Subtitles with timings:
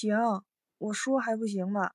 [0.00, 0.16] 行，
[0.78, 1.90] 我说还不行吗？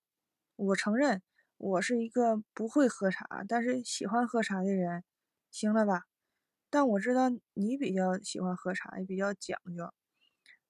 [0.58, 1.21] 我承认
[1.55, 5.06] 我是一个不会喝茶，但是喜欢喝茶的人，
[5.50, 6.03] 行了吧？
[6.69, 9.89] 但我知道你比较喜欢喝茶，也比较讲究。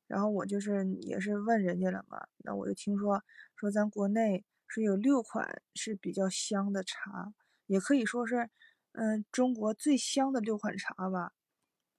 [0.06, 3.24] 然后我就是也是问人家了嘛，那我就听说
[3.56, 7.34] 说咱国内是有六款是比较香的茶，
[7.66, 8.52] 也可以说是
[8.92, 11.34] 嗯中国最香的六款茶吧。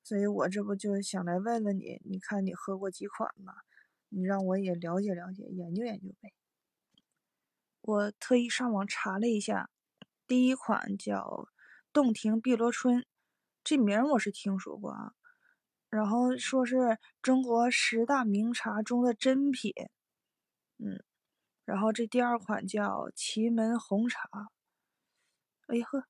[0.05, 3.53] 所以我这不就想来问问你，你看你喝过几款吗？
[4.15, 6.33] 你让我也了解了解，研究研究呗。
[7.81, 9.71] 我特意上网查了一下，
[10.27, 11.49] 第一款叫
[11.93, 13.05] 洞庭碧螺春，
[13.65, 15.15] 这名我是听说过啊。
[15.91, 19.73] 然后说是中国十大名茶中的珍品，
[20.79, 21.03] 嗯。
[21.65, 24.29] 然后这第二款叫祁门红茶，
[25.67, 26.05] 哎呵，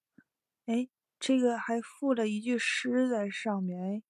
[0.66, 0.88] 哎，
[1.20, 4.02] 这个还附了一句诗在上面，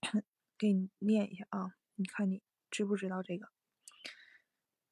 [0.00, 0.22] 哎，
[0.56, 2.45] 给你念一下啊，你看你。
[2.70, 3.48] 知不知道这个？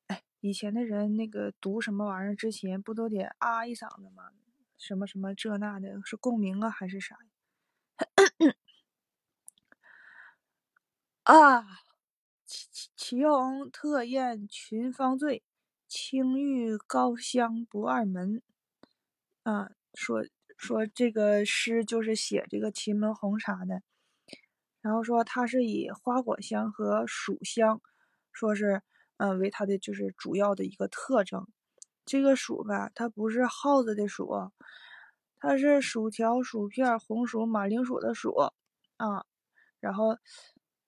[0.08, 4.30] 哎，以前的人那个读什么玩意儿之前不都得啊一嗓子吗？
[4.76, 7.16] 什么什么这那的，是共鸣啊还是啥？
[11.24, 11.62] 啊，
[12.44, 15.42] 祁祁祁红特艳群芳醉，
[15.88, 18.42] 青玉高香不二门。
[19.44, 20.24] 啊，说
[20.58, 23.82] 说这个诗就是写这个祁门红茶的。
[24.84, 27.80] 然后说它是以花果香和薯香，
[28.34, 28.82] 说是
[29.16, 31.48] 嗯为它的就是主要的一个特征。
[32.04, 34.28] 这个薯吧，它不是耗子的薯，
[35.38, 38.34] 它是薯条、薯片、红薯、马铃薯的薯
[38.98, 39.24] 啊。
[39.80, 40.18] 然后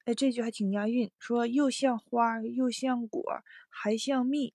[0.04, 3.22] 哎，这句还挺押韵，说又像花又像果
[3.70, 4.52] 还像蜜，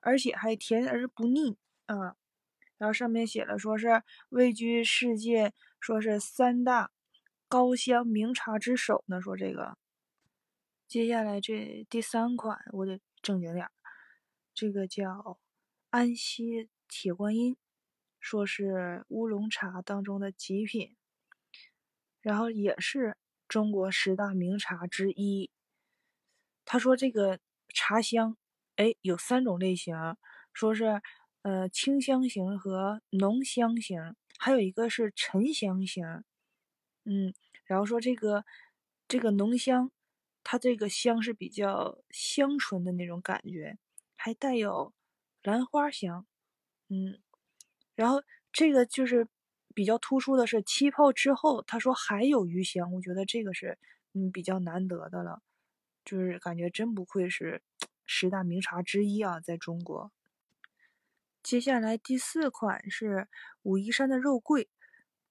[0.00, 2.16] 而且还甜而不腻啊。
[2.78, 6.90] 然后上面写了说是位居世界说是三大。
[7.54, 9.20] 高香名茶之首呢？
[9.22, 9.78] 说这个，
[10.88, 13.70] 接下来这第三款我得正经点儿，
[14.52, 15.38] 这个叫
[15.90, 17.56] 安溪铁观音，
[18.18, 20.96] 说是乌龙茶当中的极品，
[22.20, 25.52] 然后也是中国十大名茶之一。
[26.64, 28.36] 他说这个茶香，
[28.74, 29.94] 哎，有三种类型，
[30.52, 31.00] 说是
[31.42, 36.24] 呃清香型和浓香型，还有一个是沉香型。
[37.04, 37.34] 嗯，
[37.66, 38.46] 然后说这个
[39.06, 39.90] 这个浓香，
[40.42, 43.76] 它这个香是比较香醇的那种感觉，
[44.16, 44.94] 还带有
[45.42, 46.26] 兰花香。
[46.88, 47.20] 嗯，
[47.94, 49.28] 然后这个就是
[49.74, 53.78] 比较突出的是气泡之后，他说还有余香，我觉得这个是
[54.14, 55.42] 嗯比较难得的了，
[56.06, 57.62] 就是感觉真不愧是
[58.06, 60.10] 十大名茶之一啊，在中国。
[61.42, 63.28] 接下来第四款是
[63.62, 64.70] 武夷山的肉桂，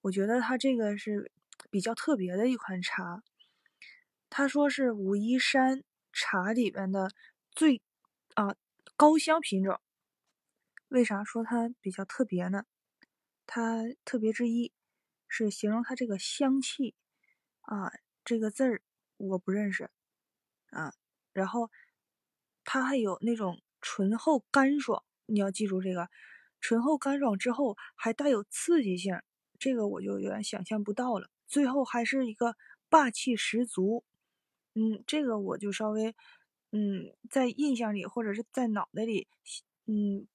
[0.02, 1.32] 我觉得它这个是。
[1.74, 3.24] 比较特别的一款茶，
[4.30, 7.10] 他说是武夷山茶里边的
[7.50, 7.82] 最
[8.36, 8.56] 啊
[8.96, 9.82] 高香品种。
[10.90, 12.66] 为啥说它比较特别呢？
[13.48, 14.72] 它特别之一
[15.28, 16.94] 是形容它这个香气
[17.62, 17.92] 啊，
[18.24, 18.84] 这个字儿
[19.18, 19.90] 我不认识
[20.68, 20.94] 啊。
[21.32, 21.72] 然后
[22.64, 26.08] 它还有那种醇厚干爽，你要记住这个
[26.62, 29.20] 醇厚干爽之后还带有刺激性，
[29.58, 31.32] 这个我就有点想象不到了。
[31.54, 32.56] 最后还是一个
[32.90, 34.04] 霸气十足，
[34.74, 36.16] 嗯，这个我就稍微，
[36.72, 39.28] 嗯，在印象里或者是在脑袋里，
[39.86, 40.26] 嗯，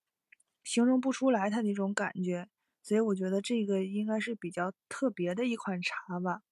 [0.62, 2.48] 形容不出来它那种感觉，
[2.84, 6.42] 所以我觉得这个应该是比较特别的一款茶吧。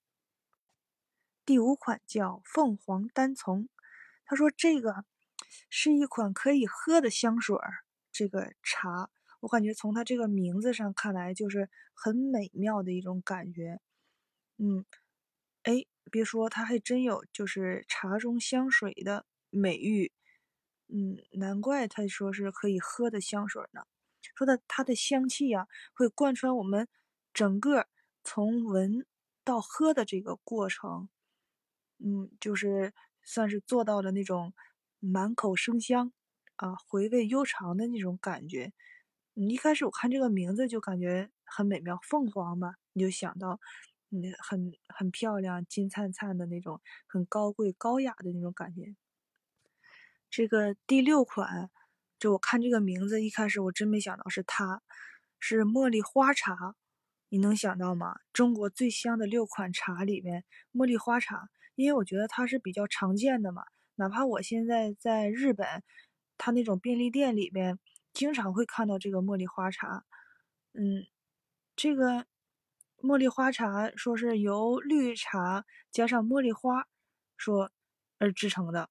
[1.44, 3.68] 第五款叫凤凰单丛，
[4.24, 5.04] 他说这个
[5.70, 13.78] 是一款可以喝的香水儿，这个茶我感觉从它这个名字上看来就是很美妙的一种感觉。
[14.58, 14.84] 嗯，
[15.64, 20.12] 哎，别说，它还真有，就是茶中香水的美誉。
[20.88, 23.82] 嗯，难怪他说是可以喝的香水呢。
[24.34, 26.88] 说的它的香气呀，会贯穿我们
[27.34, 27.86] 整个
[28.24, 29.04] 从闻
[29.44, 31.08] 到喝的这个过程。
[31.98, 32.92] 嗯，就是
[33.24, 34.54] 算是做到了那种
[35.00, 36.12] 满口生香
[36.56, 38.72] 啊，回味悠长的那种感觉。
[39.34, 43.60] 你一开始我看这个名字就感觉很美妙，凤凰嘛，你就想到。
[44.10, 48.94] 嗯，很很漂亮，金灿灿的那种，很高贵高雅的那种感觉。
[50.30, 51.70] 这个第六款，
[52.18, 54.80] 就我看这个名字，一开始我真没想到是它，
[55.40, 56.76] 是茉莉花茶。
[57.28, 58.20] 你能想到吗？
[58.32, 63.64] 中国最香的六款茶里面，茉莉花茶，因为我觉得它是比较常见的嘛。
[63.96, 65.82] 哪怕我现在在日本，
[66.38, 67.80] 它那种便利店里边，
[68.12, 70.04] 经常会看到这个茉莉花茶。
[70.74, 71.06] 嗯，
[71.74, 72.26] 这个。
[73.00, 76.88] 茉莉花茶说是由绿茶加上茉莉花
[77.36, 77.70] 说
[78.18, 78.90] 而制成的。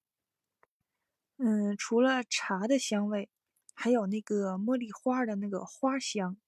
[1.38, 3.28] 嗯，除了茶的香味，
[3.74, 6.38] 还有那个茉莉花的那个花香，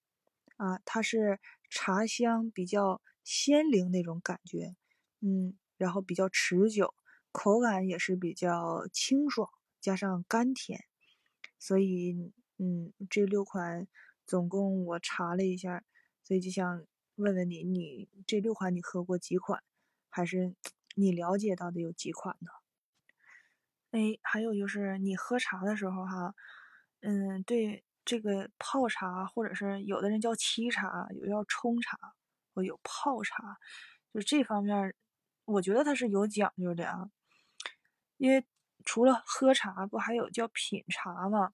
[0.56, 4.76] 啊，它是茶香比较鲜灵那种感觉，
[5.20, 6.94] 嗯，然后比较持久，
[7.32, 10.84] 口感也是比较清爽，加上甘甜，
[11.58, 13.86] 所以，嗯，这六款
[14.24, 15.84] 总共我查了一下，
[16.22, 16.86] 所以就想
[17.18, 19.60] 问问你，你这六款你喝过几款？
[20.08, 20.54] 还是
[20.94, 22.50] 你了解到的有几款呢？
[23.90, 26.32] 哎，还有就是你喝茶的时候哈，
[27.00, 31.98] 嗯，对这个泡茶，或者是有的人叫沏茶，有叫冲茶，
[32.54, 33.58] 或有泡茶，
[34.14, 34.94] 就这方面，
[35.44, 37.10] 我觉得它是有讲究的啊。
[38.16, 38.46] 因为
[38.84, 41.52] 除了喝茶，不还有叫品茶吗？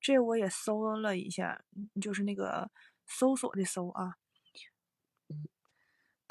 [0.00, 1.64] 这我也搜了一下，
[2.00, 2.70] 就是那个
[3.04, 4.16] 搜索的搜啊。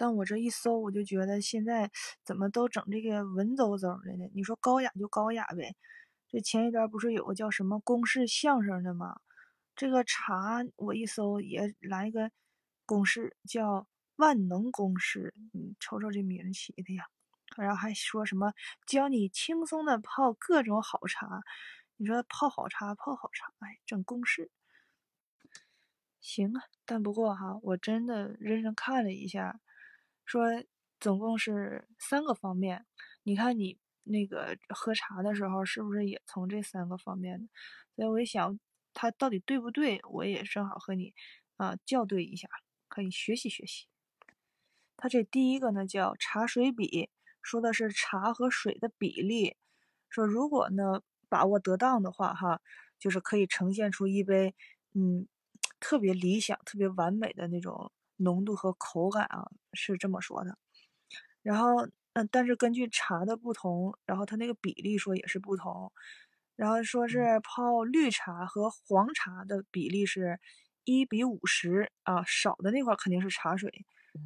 [0.01, 1.91] 但我这一搜，我就觉得现在
[2.23, 4.27] 怎么都整这个文绉绉的呢？
[4.33, 5.75] 你说高雅就高雅呗。
[6.27, 9.21] 这前一段不是有个叫什么公式相声的吗？
[9.75, 12.31] 这个茶我一搜也来一个
[12.87, 15.35] 公式，叫万能公式。
[15.53, 17.05] 你瞅瞅这名起的呀，
[17.55, 18.53] 然后还说什么
[18.87, 21.43] 教你轻松的泡各种好茶。
[21.97, 24.49] 你说泡好茶，泡好茶，哎，整公式。
[26.19, 29.59] 行啊，但不过哈，我真的认真看了一下。
[30.31, 30.45] 说
[30.97, 32.85] 总共是三个方面，
[33.23, 37.49] 你看你那个喝茶的时候是不是也从这三个方面的？
[37.97, 38.57] 所以我一想，
[38.93, 39.99] 它到底对不对？
[40.09, 41.13] 我也正好和你
[41.57, 42.47] 啊校对一下，
[42.87, 43.87] 可以学习学习。
[44.95, 47.09] 它这第一个呢叫茶水比，
[47.41, 49.57] 说的是茶和水的比例。
[50.09, 52.61] 说如果呢把握得当的话，哈，
[52.97, 54.55] 就是可以呈现出一杯
[54.93, 55.27] 嗯
[55.81, 57.91] 特别理想、特别完美的那种。
[58.21, 60.57] 浓度和口感啊是这么说的，
[61.43, 65.91] 然后嗯，但是根据茶的不同，然后它那个比例说也是不同，
[66.55, 70.39] 然后说是泡绿茶和黄茶的比例是
[70.83, 73.71] 一比五十啊，少的那块肯定是茶水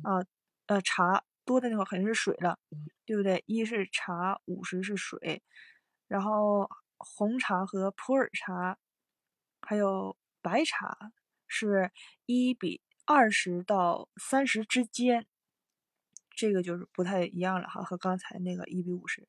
[0.03, 0.25] 啊，
[0.67, 2.57] 呃茶多的那块肯定是水了，
[3.05, 3.43] 对不对？
[3.47, 5.43] 一是茶，五十是水，
[6.07, 8.77] 然后红茶和普洱茶
[9.61, 10.97] 还有白茶
[11.47, 11.91] 是
[12.25, 12.81] 一比。
[13.05, 15.27] 二十到三十之间，
[16.31, 19.27] 这个就是不太一样了哈，和刚才那个一比五十。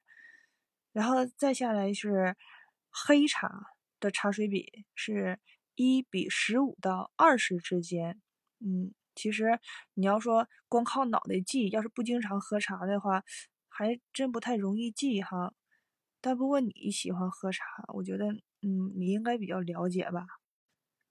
[0.93, 2.35] 然后再下来是
[2.91, 3.51] 黑茶
[4.01, 5.39] 的茶水比是
[5.75, 8.21] 一比十五到二十之间。
[8.61, 9.61] 嗯，其实
[9.93, 13.23] 你要说光靠脑袋记，要是不经常喝茶的话，
[13.69, 15.53] 还真不太容易记哈。
[16.23, 18.33] 但不过你喜欢喝茶，我觉得
[18.63, 20.27] 嗯，你应该比较了解吧。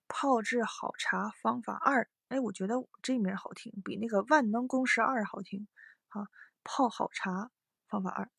[0.07, 2.09] 泡制好茶方法二。
[2.27, 5.67] 哎，我觉得这名好听，比那个万能公式二好听。
[6.07, 6.25] 好，
[6.63, 7.51] 泡好茶
[7.87, 8.29] 方法二，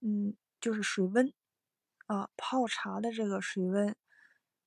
[0.00, 1.32] 嗯，就是水温
[2.06, 3.96] 啊，泡茶的这个水温，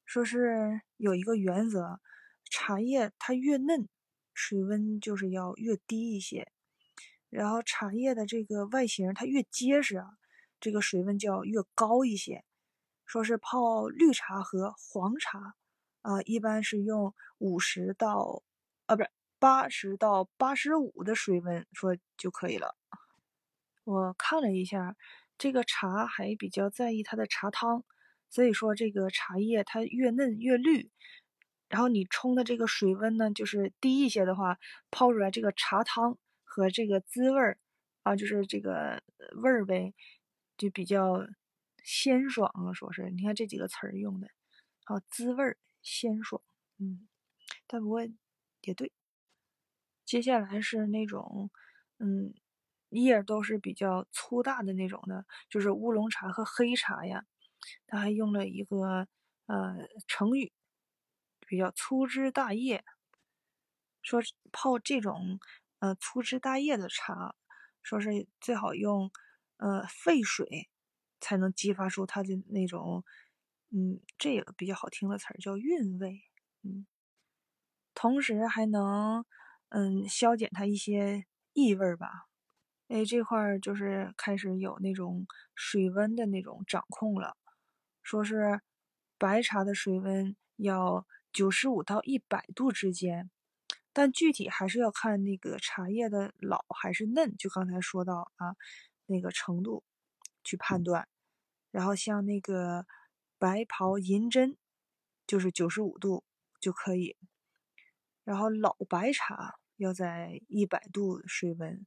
[0.06, 2.02] 说是有一个原则，
[2.50, 3.88] 茶叶它越嫩，
[4.34, 6.52] 水温就是要越低一些。
[7.30, 10.18] 然后茶叶的这个外形它越结实啊，
[10.60, 12.44] 这个水温就要越高一些。
[13.06, 15.56] 说是泡绿茶和黄茶。
[16.04, 18.44] 啊，一般是用五十到，
[18.86, 19.10] 啊，不是
[19.40, 22.76] 八十到八十五的水温说就可以了。
[23.86, 24.96] 我看了一下，
[25.38, 27.84] 这个茶还比较在意它的茶汤，
[28.30, 30.92] 所以说这个茶叶它越嫩越绿。
[31.70, 34.60] 然后你冲的这个水温呢，就是低一些的话，
[34.92, 37.58] 泡出来这个茶汤和这个滋味儿
[38.04, 39.02] 啊，就是这个
[39.42, 39.94] 味儿呗，
[40.58, 41.26] 就比较
[41.84, 42.74] 鲜爽啊。
[42.74, 44.28] 说是你看这几个词儿用的，
[44.86, 45.58] 好滋味儿。
[45.84, 46.42] 鲜爽，
[46.80, 47.08] 嗯，
[47.68, 48.02] 但不过
[48.62, 48.92] 也对。
[50.08, 51.50] 接下来是那种，
[52.00, 52.34] 嗯，
[52.90, 57.26] 叶都是比较粗大的那种的，就是乌龙茶和黑茶呀。
[57.88, 59.08] 他还用了一个
[59.46, 60.52] 呃成语，
[61.48, 62.84] 比较粗枝大叶，
[64.02, 64.22] 说
[64.52, 65.40] 泡这种
[65.80, 67.36] 呃粗枝大叶的茶，
[67.82, 69.10] 说是最好用
[69.58, 70.70] 呃沸水，
[71.22, 73.06] 才能激发出它的那种。
[73.76, 76.22] 嗯，这个比较好听的词儿叫韵味，
[76.62, 76.86] 嗯，
[77.96, 79.26] 同时还能
[79.70, 82.28] 嗯消减它一些异味儿吧。
[82.90, 85.26] 哎，这块儿就是开始有那种
[85.56, 87.36] 水温的那种掌控了，
[88.04, 88.62] 说是
[89.18, 93.32] 白茶的水温要九十五到一百度之间，
[93.92, 98.56] 但具体还是要看那个茶叶的老还是嫩，就刚才说到啊
[99.08, 99.84] 那个程度
[100.44, 101.08] 去判断。
[101.72, 102.86] 然后像那个。
[103.44, 104.56] 白袍银针
[105.28, 106.24] 就是九十五度
[106.62, 107.18] 就可以，
[108.24, 111.86] 然后老白茶要在一百度水温，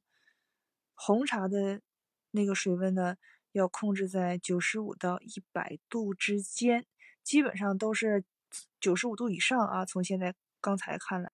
[0.93, 1.81] 红茶的
[2.29, 3.17] 那个水温呢
[3.53, 6.85] 要控制在九十五到一百度之间，
[7.23, 8.23] 基本上都是
[8.79, 9.83] 九十五度以上啊。
[9.83, 11.31] 从现在刚才看来，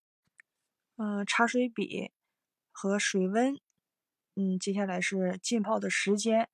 [0.96, 2.14] 嗯，茶水比
[2.72, 3.60] 和水温，
[4.36, 6.50] 嗯，接下来是浸泡的时间。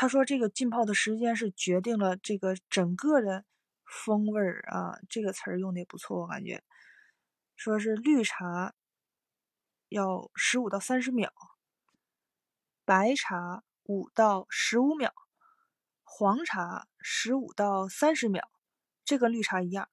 [0.00, 3.44] 他说这个浸泡的时间是决定了这个整个的
[3.84, 6.62] 风味儿啊，这个词儿用的也不错，我感觉。
[7.56, 8.76] 说是绿茶
[9.88, 11.32] 要十五到三十秒，
[12.84, 13.64] 白茶。
[13.86, 15.12] 五到十五秒，
[16.04, 18.48] 黄茶十五到三十秒，
[19.04, 19.88] 这跟绿茶一样。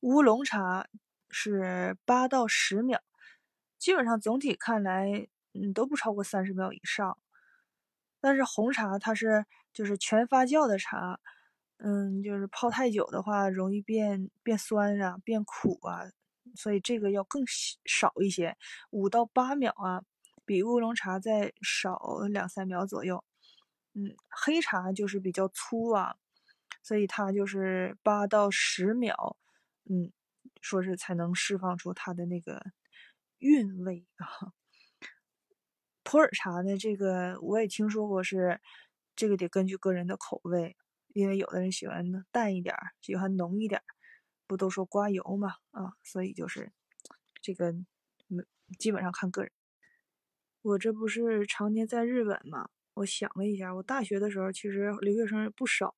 [0.00, 0.88] 乌龙茶
[1.30, 3.00] 是八到十秒，
[3.78, 7.16] 基本上总体看来，嗯，都不超过三十秒以上。
[8.24, 11.20] 但是红茶它是就是全发酵的茶，
[11.76, 16.00] 嗯，就是泡太久的话容易变变酸啊，变苦啊，
[16.56, 17.44] 所以这个要更
[17.84, 18.56] 少一些，
[18.88, 20.02] 五到八秒啊。
[20.46, 21.98] 比乌龙茶再少
[22.30, 23.22] 两三秒左右，
[23.92, 26.16] 嗯，黑茶就是比较粗啊，
[26.82, 29.36] 所以它就是八到十秒，
[29.84, 30.10] 嗯，
[30.62, 32.64] 说是才能释放出它的那个
[33.38, 34.54] 韵味啊。
[36.04, 38.60] 普洱茶呢，这个我也听说过，是
[39.16, 40.76] 这个得根据个人的口味，
[41.14, 43.82] 因为有的人喜欢淡一点，喜欢浓一点，
[44.46, 46.70] 不都说刮油嘛啊，所以就是
[47.40, 47.74] 这个，
[48.78, 49.50] 基本上看个人。
[50.62, 52.68] 我这不是常年在日本嘛？
[52.94, 55.94] 我想了一下，我大学的时候其实留学生不少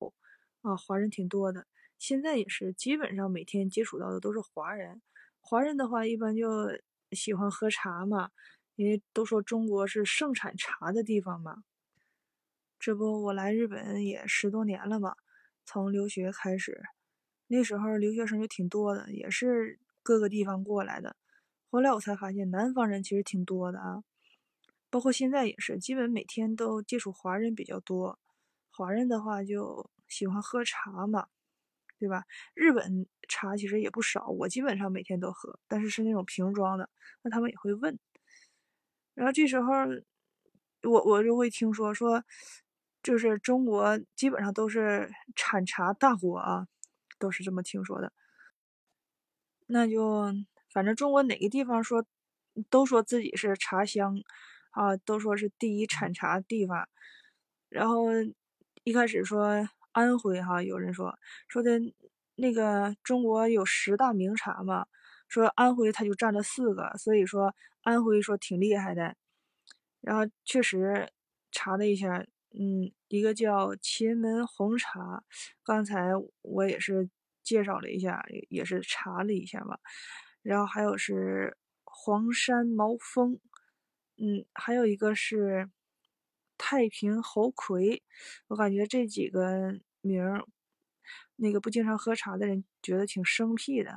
[0.61, 1.67] 啊，华人挺多的。
[1.99, 5.01] 现在也是，基本上每天接触到的都是华人。
[5.39, 6.69] 华人的话，一般就
[7.11, 8.29] 喜欢喝茶嘛，
[8.77, 11.63] 因为都说中国是盛产茶的地方嘛。
[12.79, 15.15] 这不，我来日本也十多年了嘛，
[15.65, 16.83] 从留学开始，
[17.47, 21.15] 那时候留学生就挺多的，也是各个地方过来的。
[21.71, 24.03] 后来我才发现，南方人其实挺多的啊。
[24.89, 28.19] 包括现在也是，基本每天都接触华人比较多。
[28.69, 31.27] 华人的话就喜欢喝茶嘛，
[31.97, 32.25] 对吧？
[32.53, 36.87] 日本茶其实也不少，我基本上每天都喝，但是是那种瓶装的。
[37.23, 37.97] 那他们也会问，
[39.17, 39.73] 然后这时候
[40.83, 42.23] 我我就会听说说，
[43.01, 46.67] 就是中国基本上都是产茶大国啊，
[47.17, 48.13] 都是这么听说的。
[49.65, 50.31] 那就
[50.71, 52.05] 反正中国哪个地方说
[52.69, 54.21] 都说自己是茶乡。
[54.71, 56.87] 啊，都说是第一产茶地方，
[57.67, 58.03] 然后
[58.83, 61.79] 一开始说安徽哈，有人说说的
[62.35, 64.85] 那个中国有十大名茶嘛，
[65.27, 69.15] 说安徽它就占了四个，所以说安徽说挺厉害的，
[70.01, 71.09] 然后确实
[71.51, 75.23] 查了一下，嗯，一个叫秦门红茶，
[75.63, 77.09] 刚才我也是
[77.43, 79.77] 介绍了一下，也是查了一下嘛，
[80.41, 83.39] 然后还有是黄山毛峰。
[84.19, 85.69] 嗯，还有一个是
[86.57, 88.01] 太平猴魁，
[88.47, 90.43] 我感觉这几个名儿，
[91.35, 93.93] 那个不经常喝茶的人觉得挺生僻的。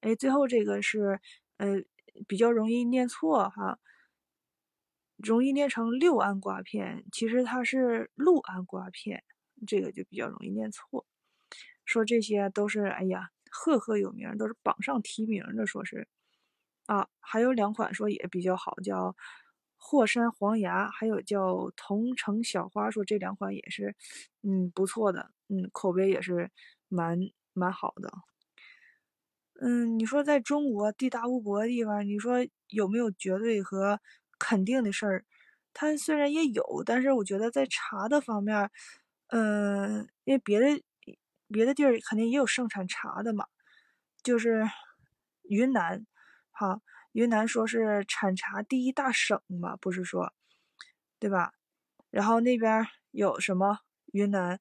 [0.00, 1.20] 哎，最后这个是，
[1.56, 1.82] 呃，
[2.28, 3.78] 比较容易念错哈，
[5.16, 9.24] 容易念成六安瓜片，其实它是六安瓜片，
[9.66, 11.06] 这个就比较容易念错。
[11.84, 16.08] 说这些都是，哎呀，赫赫有名，都是榜上提名的，说是。
[16.86, 19.16] 啊，还有两款说也比较好，叫
[19.76, 23.96] 霍山黄芽，还有叫桐城小花，说这两款也是，
[24.42, 26.50] 嗯，不错的，嗯，口碑也是
[26.88, 27.18] 蛮
[27.54, 28.12] 蛮好的。
[29.60, 33.98] 嗯，你说在中国地大物博的地方，你说有没有绝对和
[34.38, 35.24] 肯定的事儿？
[35.72, 38.70] 它虽然也有，但是我觉得在茶的方面，
[39.28, 40.66] 嗯，因为别的
[41.48, 43.46] 别的地儿肯定也有盛产茶的嘛，
[44.22, 44.64] 就是
[45.44, 46.06] 云南。
[46.52, 46.80] 哈，
[47.12, 50.32] 云南说是产茶第一大省嘛，不是说，
[51.18, 51.52] 对吧？
[52.10, 53.80] 然后那边有什么？
[54.12, 54.58] 云南，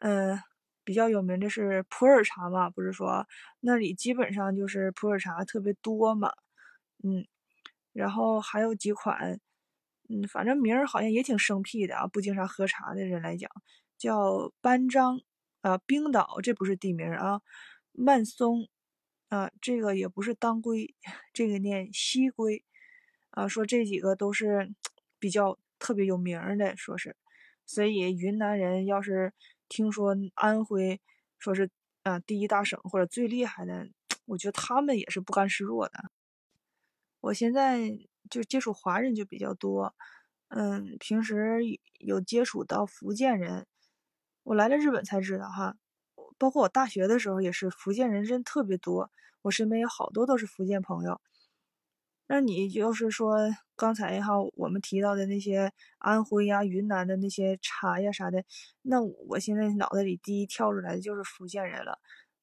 [0.00, 0.40] 嗯，
[0.88, 3.28] 比较有名的是普洱茶嘛，不是说
[3.60, 6.32] 那里基本上就是普洱茶特别多嘛，
[7.04, 7.26] 嗯，
[7.92, 9.38] 然后还有几款，
[10.08, 13.50] 嗯，反正名儿好像也挺生僻的啊，不经常喝茶的人来讲，
[13.98, 15.20] 叫班章
[15.60, 17.42] 啊，冰岛这不是地名啊，
[17.92, 18.66] 曼松。
[19.28, 20.94] 啊，这个也不是当归，
[21.34, 22.64] 这个念西归，
[23.28, 24.72] 啊，说这几个都是
[25.20, 27.14] 比较特别有名的，说是，
[27.66, 29.34] 所以云南人要是
[29.68, 31.00] 听说安徽
[31.38, 31.70] 说是
[32.02, 33.88] 啊第一大省或者最厉害的，
[34.26, 36.10] 我觉得他们也是不甘示弱的。
[37.20, 37.98] 我现在
[38.30, 39.94] 就接触华人就比较多，
[40.48, 41.60] 嗯，平时
[41.98, 43.66] 有接触到福建人，
[44.44, 45.76] 我来了日本才知道哈。
[46.38, 49.10] 包括我大学的时候也是，福建人真特别多。
[49.42, 51.20] 我身边有好多都是福建朋友。
[52.30, 53.38] 那你就是说
[53.74, 58.44] 刚才哈我们提到的那些安徽呀、云南的那些茶呀啥的，
[58.82, 61.98] 那我现在脑袋里第一跳出来的就是福建人了。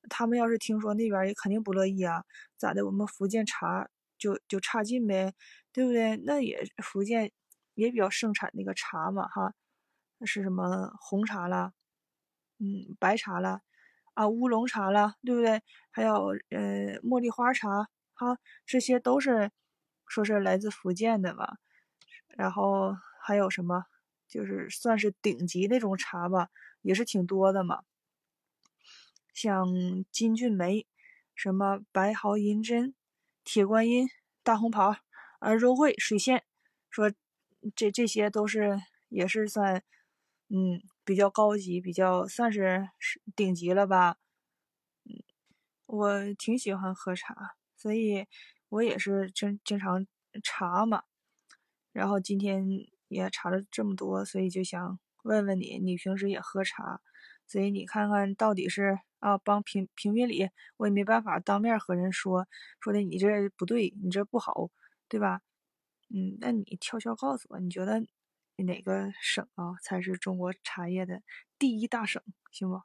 [0.09, 2.23] 他们要是听说那边也肯定不乐意啊，
[2.57, 2.85] 咋的？
[2.85, 3.87] 我们福建茶
[4.17, 5.33] 就就差劲呗，
[5.71, 6.17] 对不对？
[6.17, 7.31] 那也福建
[7.75, 9.53] 也比较盛产那个茶嘛哈，
[10.19, 11.73] 那是什么红茶啦，
[12.59, 13.61] 嗯，白茶啦，
[14.13, 15.61] 啊，乌龙茶啦，对不对？
[15.91, 16.13] 还有
[16.49, 19.51] 呃茉莉花茶，哈，这些都是
[20.07, 21.57] 说是来自福建的吧。
[22.27, 23.85] 然后还有什么，
[24.27, 26.49] 就是算是顶级那种茶吧，
[26.81, 27.83] 也是挺多的嘛。
[29.33, 29.65] 像
[30.11, 30.87] 金骏眉、
[31.33, 32.95] 什么白毫银针、
[33.43, 34.07] 铁观音、
[34.43, 34.95] 大红袍、
[35.39, 36.43] 啊肉桂、水仙，
[36.89, 37.11] 说
[37.75, 39.83] 这这些都是也是算
[40.49, 42.89] 嗯比较高级，比较算是
[43.35, 44.17] 顶级了吧。
[45.03, 45.23] 嗯，
[45.85, 48.25] 我挺喜欢喝茶，所以
[48.69, 50.05] 我也是经经常
[50.43, 51.03] 查嘛。
[51.93, 52.65] 然后今天
[53.07, 57.01] 也查了这么多，所以就想问问你，你平时也喝茶？
[57.47, 58.99] 所以你看看到底是。
[59.19, 62.45] 啊，帮评评评理，我也没办法当面和人说，
[62.79, 64.69] 说的你这不对，你这不好，
[65.09, 65.41] 对吧？
[66.13, 68.05] 嗯，那你悄悄告诉我，你觉得
[68.57, 71.23] 哪个省啊才是中国茶叶的
[71.57, 72.79] 第一大省，行不？